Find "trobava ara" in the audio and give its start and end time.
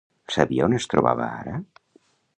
0.95-1.55